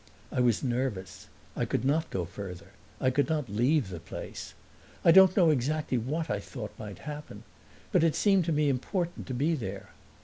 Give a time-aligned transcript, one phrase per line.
[0.31, 4.55] I was nervous; I could not go further; I could not leave the place.
[5.05, 7.43] I don't know exactly what I thought might happen,
[7.91, 9.89] but it seemed to me important to be there.